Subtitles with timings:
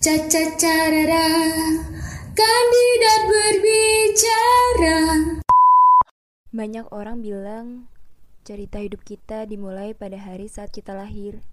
[0.00, 1.28] Caca carara,
[2.32, 4.96] kandidat berbicara.
[6.56, 7.84] Banyak orang bilang
[8.40, 11.44] cerita hidup kita dimulai pada hari saat kita lahir.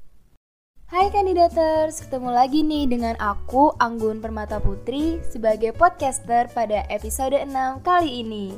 [0.87, 7.51] Hai kandidaters, ketemu lagi nih dengan aku Anggun Permata Putri sebagai podcaster pada episode 6
[7.83, 8.55] kali ini.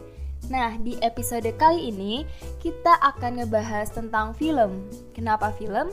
[0.54, 2.30] Nah, di episode kali ini
[2.62, 4.86] kita akan ngebahas tentang film.
[5.18, 5.90] Kenapa film?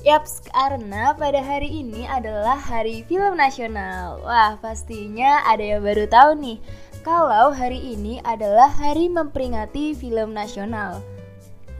[0.00, 4.22] Yaps, karena pada hari ini adalah Hari Film Nasional.
[4.24, 6.58] Wah, pastinya ada yang baru tahu nih
[7.00, 11.00] kalau hari ini adalah hari memperingati film nasional.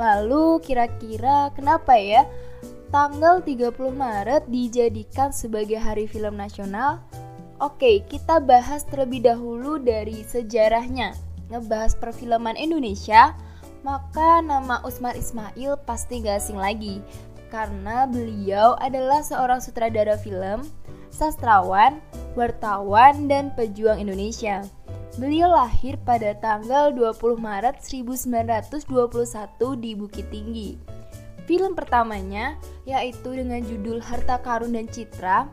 [0.00, 2.24] Lalu kira-kira kenapa ya
[2.88, 7.04] tanggal 30 Maret dijadikan sebagai Hari Film Nasional?
[7.60, 11.12] Oke, kita bahas terlebih dahulu dari sejarahnya.
[11.52, 13.36] Ngebahas perfilman Indonesia,
[13.84, 17.04] maka nama Usmar Ismail pasti gak asing lagi
[17.50, 20.64] karena beliau adalah seorang sutradara film,
[21.10, 21.98] sastrawan,
[22.38, 24.64] wartawan, dan pejuang Indonesia.
[25.18, 28.86] Beliau lahir pada tanggal 20 Maret 1921
[29.82, 30.78] di Bukit Tinggi.
[31.50, 32.54] Film pertamanya
[32.86, 35.50] yaitu dengan judul Harta Karun dan Citra.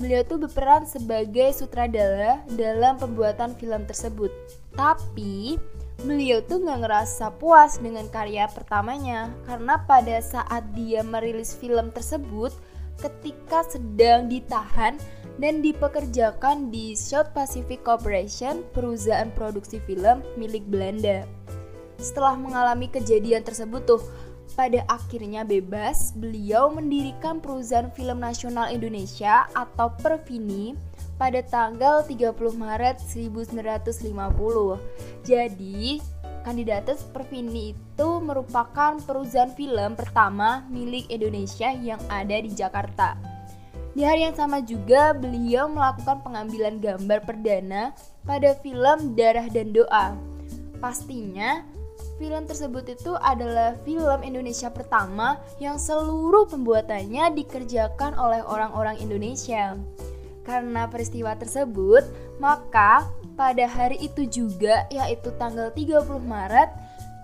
[0.00, 4.32] Beliau tuh berperan sebagai sutradara dalam pembuatan film tersebut.
[4.72, 5.60] Tapi
[6.04, 12.52] beliau tuh nggak ngerasa puas dengan karya pertamanya karena pada saat dia merilis film tersebut
[13.00, 15.00] ketika sedang ditahan
[15.36, 21.28] dan dipekerjakan di South Pacific Corporation, perusahaan produksi film milik Belanda.
[22.00, 24.00] Setelah mengalami kejadian tersebut tuh,
[24.56, 30.72] pada akhirnya bebas, beliau mendirikan perusahaan film nasional Indonesia atau Perfini
[31.20, 34.80] pada tanggal 30 Maret 1950.
[35.26, 35.98] Jadi,
[36.46, 43.18] Kandidatus Perfini itu merupakan perusahaan film pertama milik Indonesia yang ada di Jakarta.
[43.96, 47.90] Di hari yang sama juga beliau melakukan pengambilan gambar perdana
[48.22, 50.14] pada film Darah dan Doa.
[50.78, 51.66] Pastinya
[52.20, 59.74] film tersebut itu adalah film Indonesia pertama yang seluruh pembuatannya dikerjakan oleh orang-orang Indonesia.
[60.46, 62.06] Karena peristiwa tersebut,
[62.38, 66.72] maka pada hari itu juga yaitu tanggal 30 Maret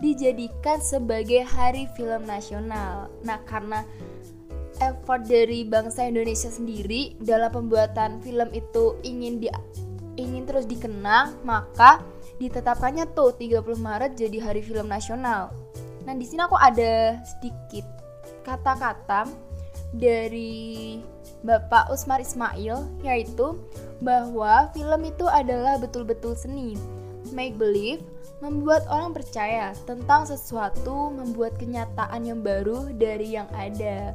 [0.04, 3.08] dijadikan sebagai Hari Film Nasional.
[3.24, 3.86] Nah, karena
[4.82, 9.48] effort dari bangsa Indonesia sendiri dalam pembuatan film itu ingin di
[10.20, 12.04] ingin terus dikenang, maka
[12.36, 15.54] ditetapkannya tuh 30 Maret jadi Hari Film Nasional.
[16.04, 17.86] Nah, di sini aku ada sedikit
[18.42, 19.30] kata-kata
[19.94, 20.98] dari
[21.42, 23.58] Bapak Usmar Ismail yaitu
[23.98, 26.78] bahwa film itu adalah betul-betul seni.
[27.34, 28.02] Make believe
[28.42, 34.14] membuat orang percaya tentang sesuatu, membuat kenyataan yang baru dari yang ada.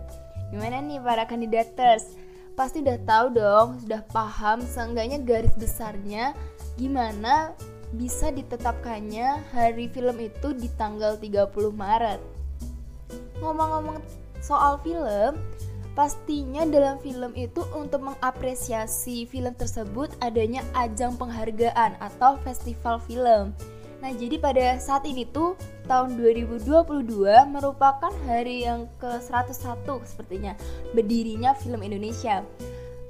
[0.51, 2.15] Gimana nih para kandidaters?
[2.57, 6.33] Pasti udah tahu dong, sudah paham seenggaknya garis besarnya
[6.77, 7.53] gimana
[7.95, 12.19] bisa ditetapkannya hari film itu di tanggal 30 Maret.
[13.39, 14.01] Ngomong-ngomong
[14.43, 15.39] soal film,
[15.97, 23.49] Pastinya dalam film itu untuk mengapresiasi film tersebut adanya ajang penghargaan atau festival film.
[23.97, 25.57] Nah, jadi pada saat ini tuh
[25.89, 27.01] tahun 2022
[27.49, 30.53] merupakan hari yang ke-101 sepertinya
[30.93, 32.45] berdirinya film Indonesia.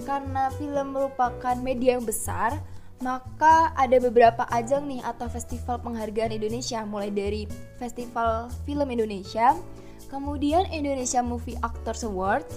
[0.08, 2.56] Karena film merupakan media yang besar,
[3.04, 9.59] maka ada beberapa ajang nih atau festival penghargaan Indonesia mulai dari Festival Film Indonesia,
[10.07, 12.47] kemudian Indonesia Movie Actors Award,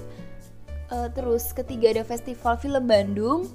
[0.90, 3.50] uh, terus ketiga ada Festival Film Bandung,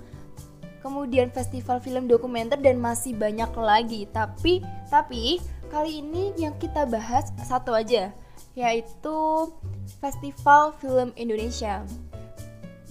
[0.86, 4.06] kemudian Festival Film Dokumenter dan masih banyak lagi.
[4.12, 5.42] Tapi tapi
[5.74, 8.14] kali ini yang kita bahas satu aja,
[8.54, 9.18] yaitu
[10.00, 11.82] Festival Film Indonesia.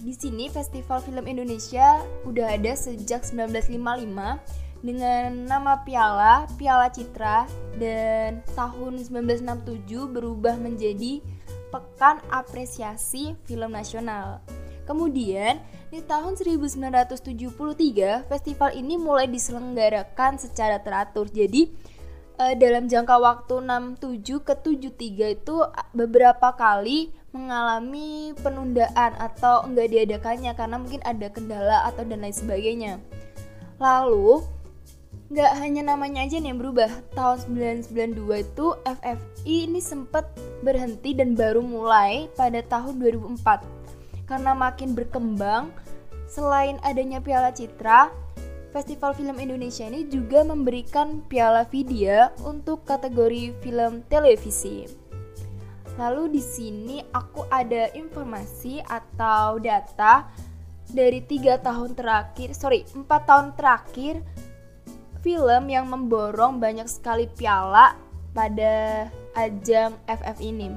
[0.05, 7.49] Di sini Festival Film Indonesia udah ada sejak 1955 dengan nama piala Piala Citra
[7.81, 11.25] dan tahun 1967 berubah menjadi
[11.73, 14.45] Pekan Apresiasi Film Nasional.
[14.85, 15.57] Kemudian,
[15.89, 21.25] di tahun 1973, festival ini mulai diselenggarakan secara teratur.
[21.25, 21.73] Jadi,
[22.37, 25.57] uh, dalam jangka waktu 67 ke 73 itu
[25.97, 33.01] beberapa kali mengalami penundaan atau enggak diadakannya karena mungkin ada kendala atau dan lain sebagainya.
[33.81, 34.45] Lalu
[35.25, 37.57] nggak hanya namanya aja nih yang berubah tahun
[37.89, 40.29] 1992 itu FFI ini sempat
[40.61, 45.73] berhenti dan baru mulai pada tahun 2004 karena makin berkembang
[46.29, 48.13] selain adanya Piala Citra
[48.69, 54.83] Festival Film Indonesia ini juga memberikan Piala Vidya untuk kategori film televisi.
[55.95, 60.27] Lalu di sini aku ada informasi atau data
[60.91, 64.21] dari tiga tahun terakhir sorry empat tahun terakhir
[65.25, 67.97] film yang memborong banyak sekali piala
[68.37, 70.69] pada ajang FF ini.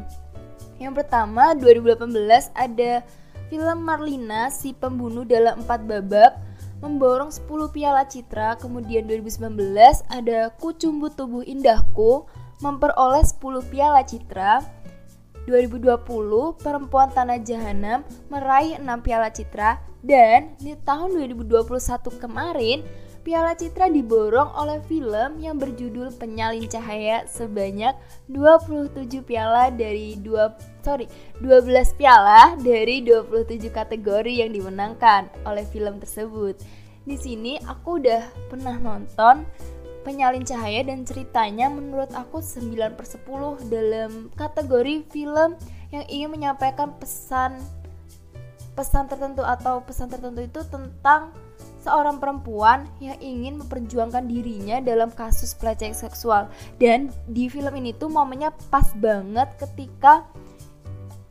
[0.81, 2.09] Yang pertama 2018
[2.57, 3.05] ada
[3.53, 6.33] film Marlina si pembunuh dalam empat babak
[6.81, 7.45] memborong 10
[7.77, 8.57] piala citra.
[8.57, 9.53] Kemudian 2019
[10.09, 12.25] ada Kucumbu Tubuh Indahku
[12.65, 14.65] memperoleh 10 piala citra.
[15.45, 19.83] 2020 Perempuan Tanah Jahanam meraih 6 piala citra.
[19.99, 22.87] Dan di tahun 2021 kemarin
[23.27, 27.93] Piala Citra diborong oleh film yang berjudul Penyalin Cahaya sebanyak
[28.31, 28.95] 27
[29.27, 31.11] piala dari dua sorry
[31.43, 36.57] 12 piala dari 27 kategori yang dimenangkan oleh film tersebut.
[37.05, 39.43] Di sini aku udah pernah nonton
[40.07, 45.59] Penyalin Cahaya dan ceritanya menurut aku 9 per 10 dalam kategori film
[45.93, 47.61] yang ingin menyampaikan pesan
[48.79, 51.35] pesan tertentu atau pesan tertentu itu tentang
[51.89, 56.53] seorang perempuan yang ingin memperjuangkan dirinya dalam kasus pelecehan seksual.
[56.77, 60.29] Dan di film ini tuh momennya pas banget ketika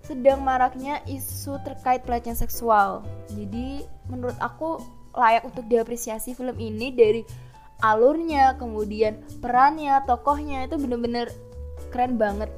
[0.02, 3.06] sedang maraknya isu terkait pelecehan seksual.
[3.30, 4.82] Jadi menurut aku
[5.14, 7.22] layak untuk diapresiasi film ini dari
[7.86, 11.30] alurnya kemudian perannya tokohnya itu bener-bener
[11.94, 12.50] keren banget.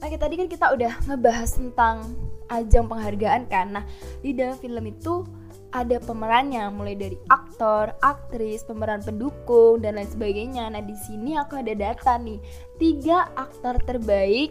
[0.00, 2.06] Oke tadi kan kita udah ngebahas tentang
[2.50, 3.82] ajang penghargaan karena
[4.22, 5.26] di dalam film itu
[5.70, 10.66] ada pemerannya mulai dari aktor, aktris, pemeran pendukung dan lain sebagainya.
[10.70, 12.42] Nah di sini aku ada data nih
[12.82, 14.50] tiga aktor terbaik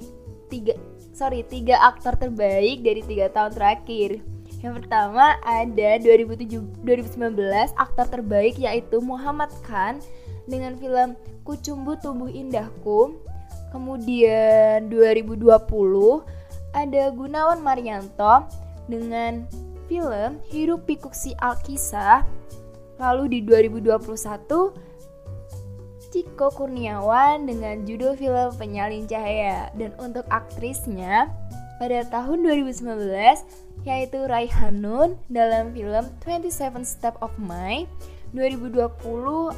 [0.49, 0.73] tiga
[1.13, 4.23] sorry tiga aktor terbaik dari tiga tahun terakhir.
[4.59, 10.03] Yang pertama ada 2007, 2019 aktor terbaik yaitu Muhammad Khan
[10.51, 11.15] dengan film
[11.47, 13.15] Kucumbu Tubuh Indahku.
[13.71, 15.45] Kemudian 2020
[16.73, 18.49] ada Gunawan Marianto
[18.89, 19.45] dengan
[19.89, 22.21] film Hirup Pikuk Si Alkisah.
[23.01, 23.97] Lalu di 2021
[26.13, 31.33] Ciko Kurniawan dengan judul film Penyalin Cahaya dan untuk aktrisnya
[31.81, 32.85] pada tahun 2019
[33.87, 37.87] yaitu Raihanun dalam film 27 Step of My
[38.35, 38.89] 2020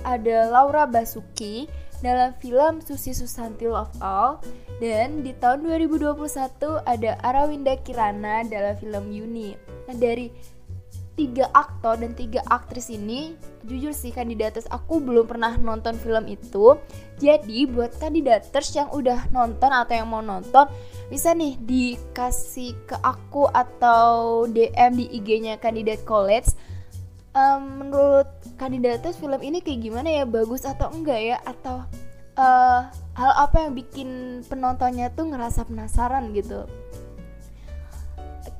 [0.05, 1.67] ada Laura Basuki
[2.01, 4.41] dalam film Susi Susanti Love All.
[4.81, 6.17] Dan di tahun 2021
[6.89, 9.53] ada Arawinda Kirana dalam film Yuni.
[9.85, 10.33] Nah dari
[11.13, 13.37] tiga aktor dan tiga aktris ini
[13.69, 16.81] jujur sih kandidates aku belum pernah nonton film itu.
[17.21, 20.65] Jadi buat kandidates yang udah nonton atau yang mau nonton
[21.13, 26.57] bisa nih dikasih ke aku atau DM di IG-nya kandidat college
[27.35, 31.83] um, menurut kandidates film ini kayak gimana ya bagus atau enggak ya atau
[32.39, 32.81] uh,
[33.15, 36.67] hal apa yang bikin penontonnya tuh ngerasa penasaran gitu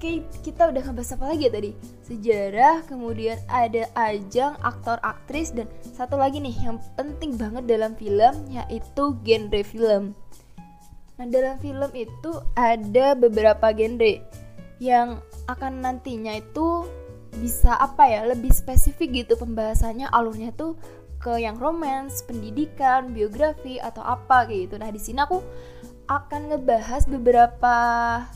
[0.02, 1.72] Oke, kita udah ngebahas apa lagi ya tadi?
[2.10, 8.34] Sejarah, kemudian ada ajang aktor aktris dan satu lagi nih yang penting banget dalam film
[8.50, 10.18] yaitu genre film.
[11.22, 14.26] Nah, dalam film itu ada beberapa genre
[14.82, 16.90] yang akan nantinya itu
[17.40, 20.76] bisa apa ya, lebih spesifik gitu pembahasannya alurnya tuh
[21.22, 24.76] ke yang romance, pendidikan, biografi atau apa gitu.
[24.82, 25.40] Nah, di sini aku
[26.10, 27.76] akan ngebahas beberapa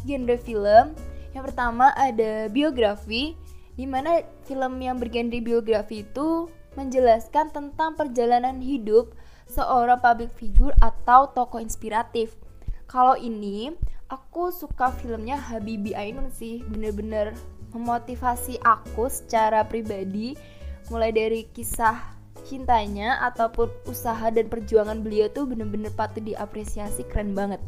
[0.06, 0.96] genre film
[1.36, 3.36] yang pertama ada biografi,
[3.76, 6.48] di mana film yang bergenre biografi itu
[6.80, 9.12] menjelaskan tentang perjalanan hidup
[9.52, 12.40] seorang public figure atau tokoh inspiratif.
[12.88, 13.76] Kalau ini,
[14.08, 17.36] aku suka filmnya Habibi Ainun sih, bener-bener
[17.76, 20.40] memotivasi aku secara pribadi,
[20.88, 22.16] mulai dari kisah
[22.48, 27.60] cintanya ataupun usaha dan perjuangan beliau tuh bener-bener patut diapresiasi keren banget.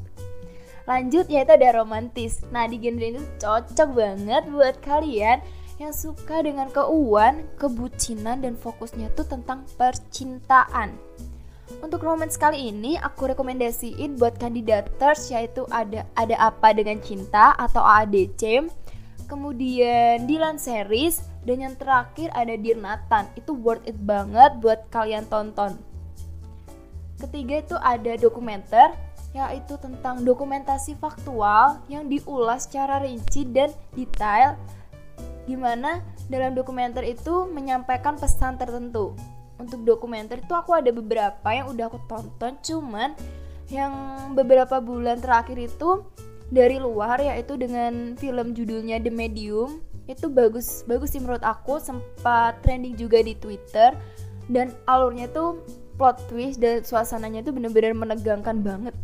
[0.87, 2.39] Lanjut yaitu ada romantis.
[2.47, 5.43] Nah di genre ini cocok banget buat kalian
[5.77, 10.95] yang suka dengan keuuan, kebucinan, dan fokusnya tuh tentang percintaan.
[11.83, 17.83] Untuk romance kali ini aku rekomendasiin buat kandidaters yaitu ada ada apa dengan cinta atau
[17.83, 18.71] AADC,
[19.27, 23.27] kemudian Dylan Series dan yang terakhir ada Dear Nathan.
[23.35, 25.75] Itu worth it banget buat kalian tonton.
[27.19, 28.95] Ketiga itu ada dokumenter
[29.35, 34.57] yaitu tentang dokumentasi faktual yang diulas secara rinci dan detail
[35.45, 39.13] gimana dalam dokumenter itu menyampaikan pesan tertentu.
[39.57, 43.13] Untuk dokumenter itu aku ada beberapa yang udah aku tonton cuman
[43.67, 43.91] yang
[44.31, 46.05] beberapa bulan terakhir itu
[46.47, 52.63] dari luar yaitu dengan film judulnya The Medium itu bagus bagus sih menurut aku sempat
[52.63, 53.91] trending juga di Twitter
[54.47, 55.59] dan alurnya tuh
[55.99, 58.95] plot twist dan suasananya tuh bener-bener menegangkan banget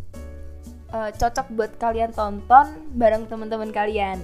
[0.93, 4.21] uh, cocok buat kalian tonton bareng teman-teman kalian.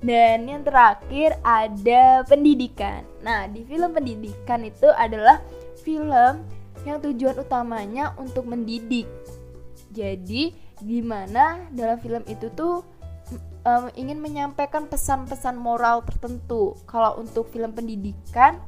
[0.00, 3.02] Dan yang terakhir ada pendidikan.
[3.26, 5.42] Nah, di film pendidikan itu adalah
[5.82, 6.46] film
[6.86, 9.08] yang tujuan utamanya untuk mendidik.
[9.90, 10.54] Jadi,
[10.84, 12.84] gimana dalam film itu tuh
[13.66, 16.78] um, ingin menyampaikan pesan-pesan moral tertentu.
[16.86, 18.62] Kalau untuk film pendidikan,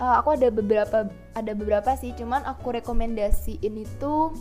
[0.00, 4.32] uh, aku ada beberapa ada beberapa sih, cuman aku rekomendasiin itu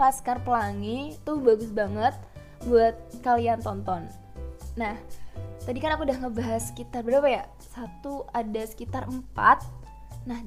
[0.00, 2.16] Laskar Pelangi itu bagus banget
[2.64, 4.08] buat kalian tonton.
[4.76, 4.96] Nah,
[5.68, 7.44] tadi kan aku udah ngebahas sekitar berapa ya?
[7.60, 9.60] Satu ada sekitar empat.
[10.30, 10.38] Nah,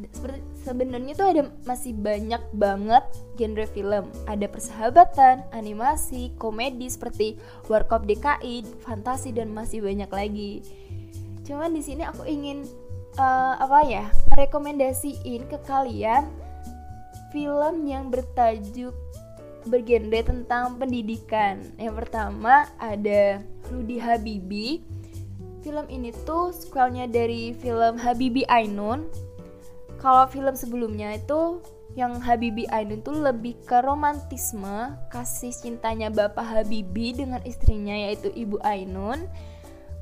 [0.63, 3.03] sebenarnya tuh ada masih banyak banget
[3.35, 4.07] genre film.
[4.31, 7.35] Ada persahabatan, animasi, komedi seperti
[7.67, 10.63] Warkop DKI, fantasi dan masih banyak lagi.
[11.43, 12.63] Cuman di sini aku ingin
[13.19, 14.05] uh, apa ya?
[14.39, 16.31] rekomendasiin ke kalian
[17.35, 18.95] film yang bertajuk
[19.67, 21.59] bergenre tentang pendidikan.
[21.75, 24.79] Yang pertama ada Rudy Habibi.
[25.63, 29.07] Film ini tuh sequelnya dari film Habibi Ainun.
[30.03, 31.63] Kalau film sebelumnya itu
[31.95, 38.59] yang Habibi Ainun tuh lebih ke romantisme, kasih cintanya Bapak Habibi dengan istrinya yaitu Ibu
[38.67, 39.23] Ainun.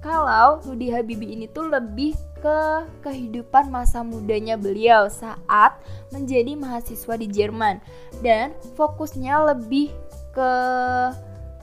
[0.01, 5.77] Kalau Rudy Habibi ini tuh lebih ke kehidupan masa mudanya beliau saat
[6.10, 7.77] menjadi mahasiswa di Jerman
[8.25, 9.93] dan fokusnya lebih
[10.34, 10.51] ke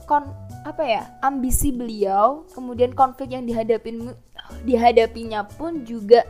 [0.07, 0.31] kon
[0.63, 4.15] apa ya ambisi beliau kemudian konflik yang dihadapin
[4.63, 6.23] dihadapinya pun juga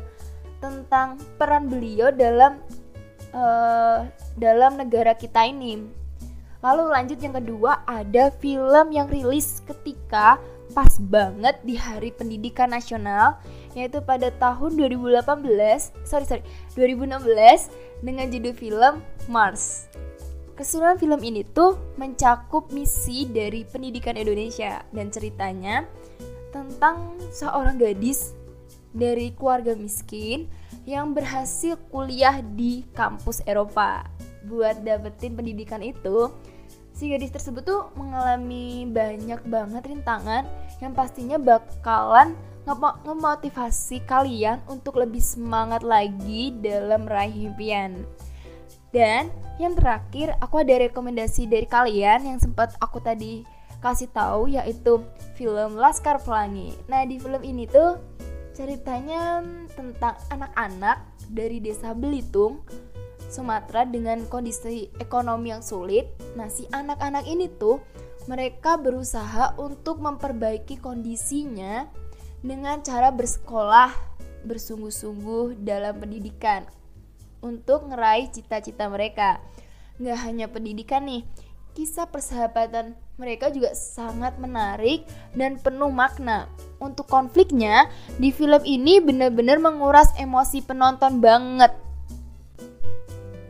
[0.60, 2.60] tentang peran beliau dalam
[3.36, 5.84] uh, dalam negara kita ini.
[6.60, 10.36] Lalu lanjut yang kedua ada film yang rilis ketika
[10.76, 13.40] pas banget di hari pendidikan nasional
[13.74, 15.26] yaitu pada tahun 2018
[16.06, 16.44] sorry sorry
[16.78, 18.94] 2016 dengan judul film
[19.32, 19.88] Mars.
[20.60, 25.88] Keseluruhan film ini tuh mencakup misi dari pendidikan Indonesia dan ceritanya
[26.52, 28.36] tentang seorang gadis
[28.94, 30.50] dari keluarga miskin
[30.86, 34.06] yang berhasil kuliah di kampus Eropa.
[34.50, 36.34] Buat dapetin pendidikan itu,
[36.96, 40.50] si gadis tersebut tuh mengalami banyak banget rintangan
[40.82, 42.34] yang pastinya bakalan
[43.06, 48.06] ngemotivasi kalian untuk lebih semangat lagi dalam meraih impian.
[48.90, 49.30] Dan
[49.62, 53.46] yang terakhir, aku ada rekomendasi dari kalian yang sempat aku tadi
[53.80, 55.00] kasih tahu yaitu
[55.40, 56.76] film Laskar Pelangi.
[56.92, 57.96] Nah, di film ini tuh
[58.60, 59.40] ceritanya
[59.72, 61.00] tentang anak-anak
[61.32, 62.60] dari desa Belitung,
[63.32, 66.12] Sumatera dengan kondisi ekonomi yang sulit.
[66.36, 67.80] Nah, si anak-anak ini tuh
[68.28, 71.88] mereka berusaha untuk memperbaiki kondisinya
[72.44, 73.96] dengan cara bersekolah
[74.44, 76.68] bersungguh-sungguh dalam pendidikan
[77.40, 79.40] untuk ngeraih cita-cita mereka.
[80.04, 81.24] Nggak hanya pendidikan nih,
[81.80, 86.52] kisah persahabatan mereka juga sangat menarik dan penuh makna.
[86.84, 87.88] Untuk konfliknya,
[88.20, 91.72] di film ini benar-benar menguras emosi penonton banget.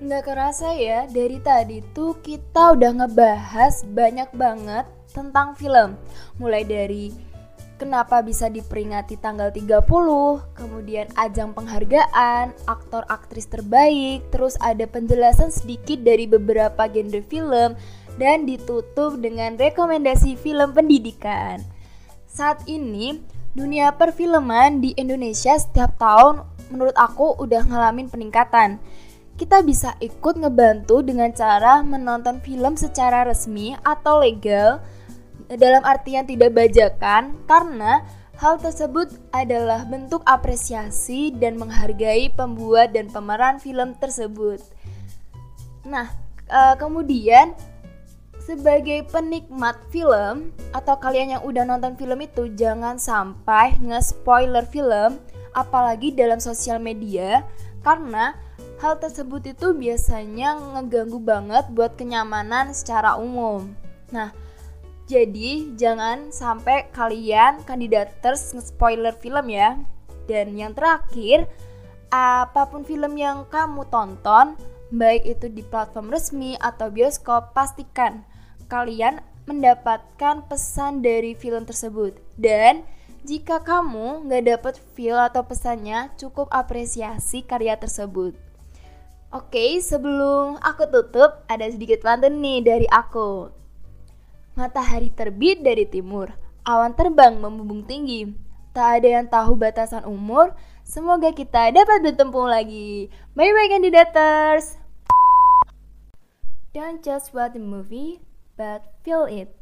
[0.05, 5.97] Nggak kerasa ya, dari tadi tuh kita udah ngebahas banyak banget tentang film.
[6.37, 7.09] Mulai dari
[7.79, 9.87] kenapa bisa diperingati tanggal 30,
[10.53, 17.79] kemudian ajang penghargaan, aktor aktris terbaik, terus ada penjelasan sedikit dari beberapa genre film,
[18.19, 21.63] dan ditutup dengan rekomendasi film pendidikan.
[22.27, 23.23] Saat ini,
[23.55, 28.77] dunia perfilman di Indonesia setiap tahun menurut aku udah ngalamin peningkatan.
[29.39, 34.83] Kita bisa ikut ngebantu dengan cara menonton film secara resmi atau legal,
[35.49, 38.05] dalam artian tidak bajakan karena
[38.37, 44.61] hal tersebut adalah bentuk apresiasi dan menghargai pembuat dan pemeran film tersebut.
[45.89, 46.13] Nah,
[46.45, 47.57] e, kemudian
[48.39, 55.19] sebagai penikmat film atau kalian yang udah nonton film itu jangan sampai nge-spoiler film
[55.53, 57.43] apalagi dalam sosial media
[57.83, 58.35] karena
[58.79, 63.67] hal tersebut itu biasanya ngeganggu banget buat kenyamanan secara umum.
[64.15, 64.31] Nah,
[65.09, 69.75] jadi jangan sampai kalian kandidaters nge-spoiler film ya.
[70.29, 71.49] Dan yang terakhir,
[72.13, 74.53] apa pun film yang kamu tonton,
[74.93, 78.21] baik itu di platform resmi atau bioskop, pastikan
[78.69, 82.13] kalian mendapatkan pesan dari film tersebut.
[82.37, 82.85] Dan
[83.25, 88.37] jika kamu nggak dapet feel atau pesannya, cukup apresiasi karya tersebut.
[89.29, 93.53] Oke, sebelum aku tutup, ada sedikit pantun nih dari aku.
[94.57, 96.33] Matahari terbit dari timur,
[96.65, 98.25] awan terbang membumbung tinggi.
[98.73, 102.89] Tak ada yang tahu batasan umur, semoga kita dapat bertemu lagi.
[103.37, 104.81] Bye-bye candidators!
[106.73, 108.21] Don't just watch the movie,
[108.59, 109.55] but feel it.